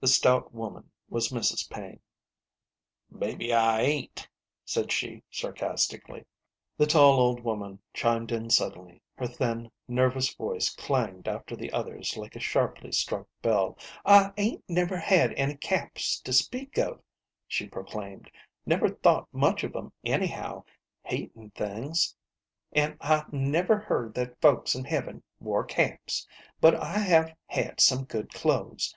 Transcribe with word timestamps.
The 0.00 0.06
stout 0.06 0.52
woman 0.52 0.90
was 1.08 1.30
Mrs. 1.30 1.70
Paine." 1.70 2.00
Mebbe 3.10 3.52
I 3.52 3.80
ain't," 3.80 4.28
said 4.66 4.92
she, 4.92 5.22
sarcastically. 5.30 6.26
The 6.76 6.84
tall 6.84 7.18
old 7.18 7.40
woman 7.40 7.78
chimed 7.94 8.32
in 8.32 8.50
suddenly; 8.50 9.00
her 9.16 9.26
thin, 9.26 9.70
ner 9.88 10.10
vous 10.10 10.34
voice 10.36 10.68
clanged 10.68 11.26
after 11.26 11.56
the 11.56 11.72
others 11.72 12.18
like 12.18 12.36
a 12.36 12.38
sharply 12.38 12.92
struck 12.92 13.26
bell." 13.40 13.78
I 14.04 14.30
ain't 14.36 14.62
never 14.68 14.98
had 14.98 15.32
any 15.38 15.56
caps 15.56 16.20
to 16.20 16.30
speak 16.34 16.76
of," 16.76 17.00
she 17.48 17.66
pro 17.66 17.80
9 17.80 17.80
o 17.80 17.80
SISTER 17.80 17.80
LIDDY. 17.80 17.90
claimed;" 18.20 18.30
never 18.66 18.88
thought 18.90 19.28
much 19.32 19.64
of 19.64 19.74
'em, 19.74 19.90
anyhow; 20.04 20.64
heatin* 21.02 21.48
things; 21.54 22.14
an' 22.74 22.98
I 23.00 23.24
never 23.32 23.78
heard 23.78 24.12
that 24.16 24.38
folks 24.42 24.74
in 24.74 24.84
heaven 24.84 25.22
wore 25.40 25.64
caps. 25.64 26.28
But 26.60 26.74
I 26.74 26.98
have 26.98 27.34
had 27.48 27.80
some 27.80 28.04
good 28.04 28.28
clothes. 28.30 28.92